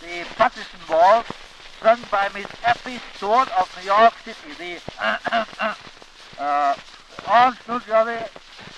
the 0.00 0.24
partition 0.36 0.80
wall 0.88 1.24
run 1.82 1.98
by 2.10 2.28
Miss 2.34 2.46
Effie 2.64 2.98
Stewart 3.16 3.48
of 3.58 3.70
New 3.76 3.84
York 3.84 4.14
City. 4.24 4.54
The 4.58 4.80
uh, 6.42 6.74
New 7.68 7.80
Jersey, 7.80 8.24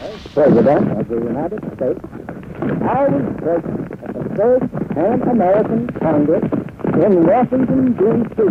President 0.00 0.98
of 0.98 1.08
the 1.08 1.16
United 1.16 1.60
States, 1.76 2.00
I 2.88 3.06
was 3.08 3.36
present 3.36 3.92
at 4.02 4.14
the 4.14 4.24
first 4.34 4.72
Pan 4.94 5.22
American 5.28 5.88
Congress 6.00 6.44
in 7.04 7.26
Washington, 7.26 7.92
D.C. 7.92 8.42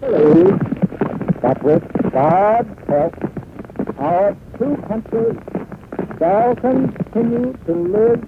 Believe 0.00 0.58
that 1.42 1.62
with 1.62 1.84
God's 2.12 2.88
help, 2.88 3.14
our 4.00 4.36
two 4.58 4.76
countries 4.88 5.38
shall 6.18 6.56
continue 6.56 7.56
to 7.66 7.72
live 7.72 8.24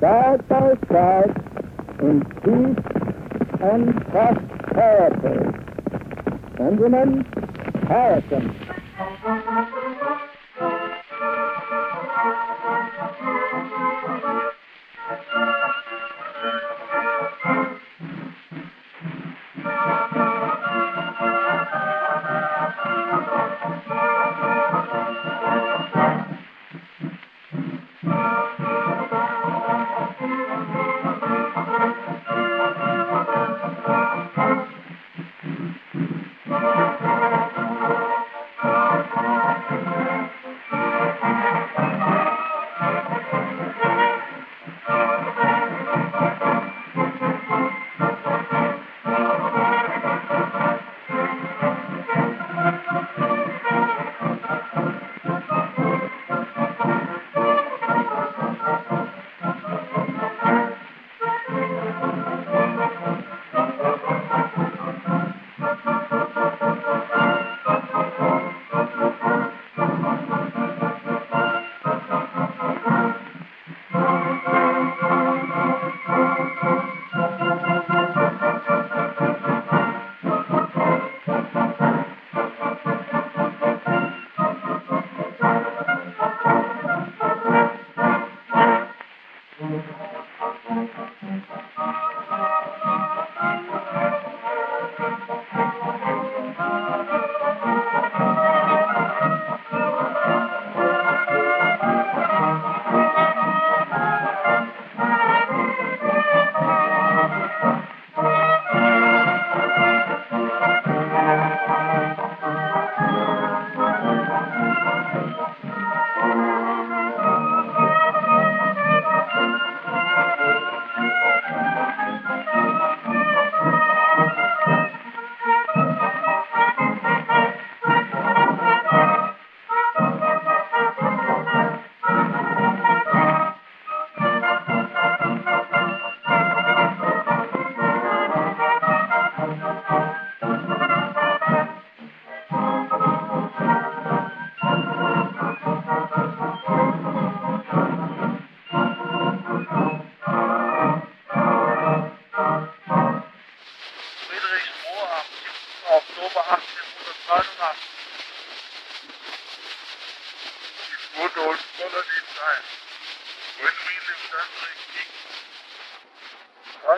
side 0.00 0.46
by 0.46 0.74
side 0.92 1.34
in 2.02 2.24
peace 2.44 2.78
and 3.60 4.06
prosperity. 4.06 5.58
Benjamin 6.56 7.24
Harrison. 7.88 8.54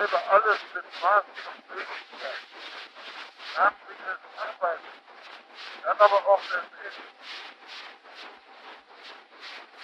Treibe 0.00 0.30
alles 0.30 0.58
mit 0.72 0.84
Maß 1.02 1.24
und 1.24 1.68
Möglichkeit. 1.68 2.40
Nachtliches 3.56 4.20
Arbeiten. 4.38 4.84
Dann 5.82 5.98
aber 5.98 6.26
auch 6.26 6.40
das 6.40 6.64
Essen. 6.86 7.04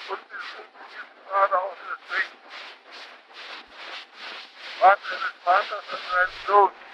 Und 0.09 0.31
wir 0.31 0.39
suchen 0.39 0.87
jetzt 0.95 1.29
gerade 1.29 1.59
auch 1.59 1.77
das 1.89 1.99
Trinken. 2.09 2.39
Vater 4.81 5.11
des 5.11 5.45
Vaters 5.45 5.85
und 5.93 6.03
sein 6.11 6.31
Sohn. 6.47 6.86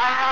Franklin 0.00 0.29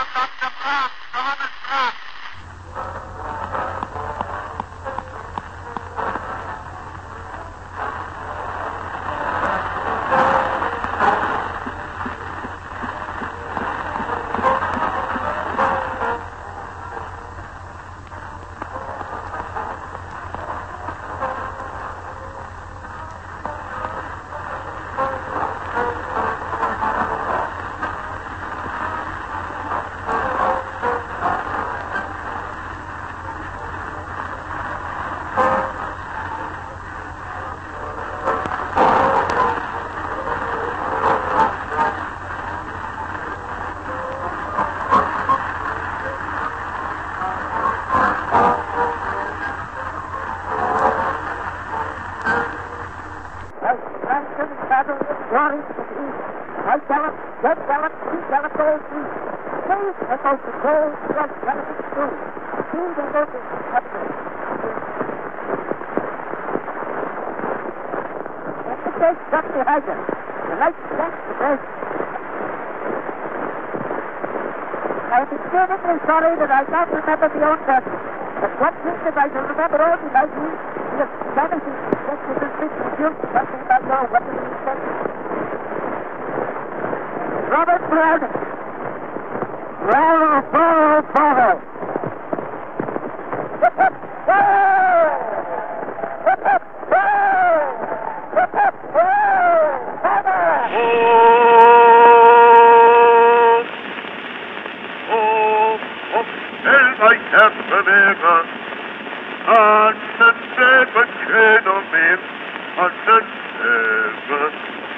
The 55.28 55.60
East. 55.60 56.28
White 56.69 56.88
Gallop, 56.88 57.14
Red 57.44 57.58
Gallop, 57.69 57.92
Blue 58.00 58.22
Gallop, 58.28 58.52
Three. 58.56 58.80
Please, 59.69 59.96
let's 60.08 60.22
go 60.25 60.32
to 60.36 60.52
Gold, 60.64 60.92
Red 61.16 61.32
Gallop, 61.44 61.69
Blue. 61.96 62.12
Soon 62.72 62.88
they 62.96 63.08
go 63.12 63.22
to 63.28 63.38
Captain. 63.72 64.08
Let 68.69 68.78
the 68.84 68.92
gate 69.00 69.20
shut 69.28 69.44
behind 69.52 69.84
us. 69.84 70.00
The 70.48 70.54
lights 70.60 70.82
blank 70.96 71.14
the 71.28 71.34
bridge. 71.40 71.64
I 75.08 75.16
am 75.19 75.28
extremely 75.28 75.96
sorry 76.08 76.32
that 76.40 76.50
I 76.52 76.62
can't 76.69 76.90
remember 76.92 77.28
the 77.28 77.42
own 77.48 77.60
person. 77.69 77.96
But 78.40 78.52
one 78.60 78.76
thing 78.80 78.98
that 79.04 79.16
I 79.16 79.26
shall 79.28 79.44
remember 79.44 79.78
all 79.88 79.96
my 80.04 80.10
life 80.20 80.32
is 80.36 80.56
the 80.96 81.04
astonishing 81.04 81.78
success 81.84 82.20
of 82.28 82.36
this 82.40 82.52
big 82.60 82.72
guilt 82.96 83.16
something 83.32 83.60
about 83.64 83.82
your 83.88 84.04
weapons 84.08 84.40
and 84.40 84.56
weapons. 84.69 85.18
Bravo! 87.49 88.29
Bravo! 89.81 91.69
I 107.00 107.15
have 107.31 107.55
the 107.55 107.81
river, 107.87 108.41
and 109.47 109.99
the 110.19 110.31
never 110.59 111.05
chain 111.06 111.65
of 111.69 111.83
and 112.77 112.95
the 113.06 113.19
never 113.62 114.50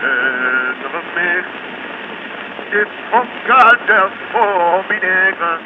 chain 0.00 0.94
of 1.00 1.06
me. 1.16 1.32
If 2.80 2.88
from 3.10 3.26
God 3.48 3.78
der 3.88 4.08
vor 4.32 4.84
min 4.90 5.02
egen, 5.02 5.60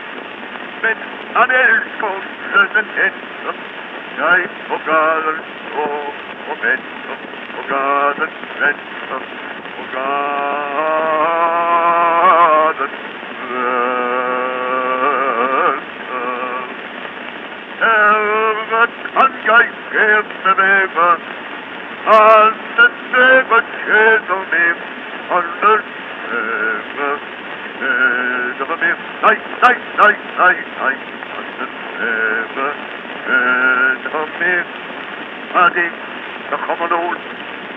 men 0.83 0.97
han 1.35 1.51
älskar 1.51 2.19
den 2.75 2.89
ensam, 3.07 3.57
jag 4.19 4.49
på 4.69 4.77
gaden 4.87 5.39
står 5.71 6.15
och 6.51 6.59
kan 19.59 20.09
jag 20.15 20.25
skrämma 20.41 20.55
väva, 20.63 21.11
anden 22.07 22.93
väva 23.13 23.59
tjänar 23.85 24.43
mig, 24.51 24.71
anden 25.31 25.83
väva 26.29 27.11
tjänar 28.59 28.77
mig. 28.77 28.95
Nej, 29.23 29.37
nej, 29.63 29.77
nej, 30.01 30.15
nej, 30.39 30.57
nej, 30.81 30.97
anden 31.37 31.71
väva 31.99 32.69
tjänar 34.03 34.27
mig. 34.41 34.65
Adi, 35.55 35.89
der 36.51 36.59
kommer 36.67 36.89
nogen, 36.89 37.19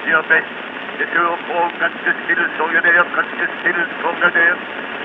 siger 0.03 0.22
bedst. 0.22 0.53
Jeg 1.00 1.07
kører 1.13 1.38
på 1.48 1.57
ganske 1.79 2.12
stille, 2.24 2.46
så 2.57 2.63
jeg 2.74 2.84
der, 2.84 3.03
ganske 3.15 3.46
stille, 3.60 3.84
så 4.01 4.10
jeg 4.22 4.31
der, 4.34 4.55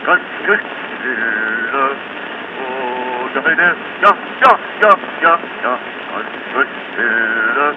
ganske 0.06 0.54
stille. 1.00 1.84
ja, 3.34 3.40
ja, 3.40 4.12
ja, 4.42 4.58
ja, 4.82 4.98
ja, 5.22 5.38
ja, 5.62 5.78
an 6.16 6.26
Freude, 6.52 7.76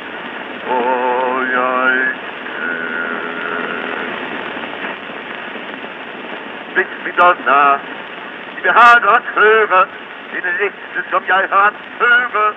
oh 0.70 1.42
ja, 1.54 1.70
Bis 6.76 6.86
äh. 6.86 7.06
wieder 7.06 7.36
nah, 7.46 7.80
die 8.56 8.62
behagen 8.62 9.24
Chöre, 9.34 9.88
in 10.36 10.44
den 10.44 10.58
letzten 10.58 11.12
som 11.12 11.24
jeg 11.26 11.48
har 11.50 11.72
hører, 12.00 12.54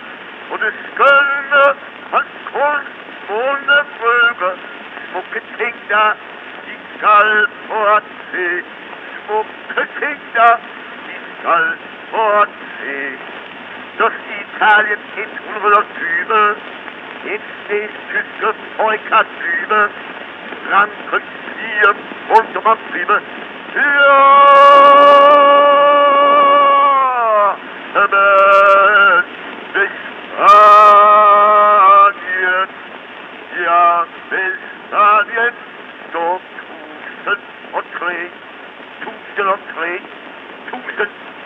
og 0.50 0.58
det 0.58 0.72
skønne, 0.92 1.64
hans 2.12 2.34
kunst, 2.50 2.98
runde 3.30 3.78
Vögel, 4.00 4.58
smucke 5.10 5.40
Kinder, 5.56 6.16
die 6.66 6.78
Gallport, 7.00 8.02
smucke 9.26 9.86
Kinder, 10.00 10.58
die 11.06 11.42
Gallport. 11.44 11.87
Nordsee, 12.12 13.18
Das 13.98 14.12
Italien 14.40 15.00
geht 15.16 15.28
unsere 15.54 15.84
Tübe, 15.98 16.56
jetzt 17.24 17.54
nicht 17.68 17.94
Tüte, 18.10 18.48
Teuka, 18.76 19.20
Tübe, 19.24 19.80
Franken, 20.70 21.22
Bier 21.56 21.94
und 22.28 22.50
Matriebe, 22.64 23.16
ja, 23.74 24.36
Himmel, 27.94 29.24
bis 29.74 29.94
Spanien, 30.32 31.48
ja, 33.64 34.06
bis 34.30 34.58
Spanien, 34.86 35.54
dort 36.12 36.42
Tusen 37.24 37.40
und 37.72 37.88
Krieg, 37.94 38.32
Tusen 39.02 39.46
und 39.48 39.64
Krieg, 39.74 40.04
Tusen 40.70 41.27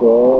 God. 0.00 0.39